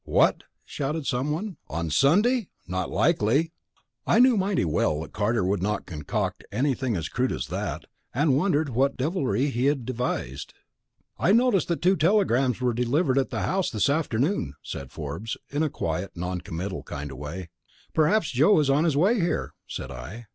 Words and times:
"What!" 0.03 0.45
shouted 0.65 1.05
someone. 1.05 1.57
"On 1.69 1.91
Sunday? 1.91 2.49
Not 2.67 2.89
likely!" 2.89 3.53
I 4.07 4.17
knew 4.17 4.35
mighty 4.35 4.65
well 4.65 4.99
that 5.01 5.13
Carter 5.13 5.43
would 5.45 5.61
not 5.61 5.85
concoct 5.85 6.43
anything 6.51 6.95
as 6.95 7.07
crude 7.07 7.31
as 7.31 7.49
that, 7.49 7.85
and 8.11 8.35
wondered 8.35 8.69
what 8.69 8.97
deviltry 8.97 9.51
he 9.51 9.65
had 9.67 9.85
devised. 9.85 10.55
"I 11.19 11.33
noticed 11.33 11.67
that 11.67 11.83
two 11.83 11.95
telegrams 11.97 12.59
were 12.59 12.73
delivered 12.73 13.19
at 13.19 13.29
the 13.29 13.41
house 13.41 13.69
this 13.69 13.91
afternoon," 13.91 14.55
said 14.63 14.91
Forbes, 14.91 15.37
in 15.51 15.61
a 15.61 15.69
quiet, 15.69 16.13
non 16.15 16.41
committal 16.41 16.81
kind 16.81 17.11
of 17.11 17.19
way. 17.19 17.49
"Perhaps 17.93 18.31
Joe 18.31 18.59
is 18.59 18.71
on 18.71 18.85
his 18.85 18.97
way 18.97 19.19
here," 19.19 19.53
said 19.67 19.91
I. 19.91 20.25